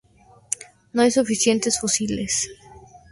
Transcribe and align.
No 0.93 1.03
hay 1.03 1.11
suficientes 1.11 1.79
fusiles. 1.79 2.49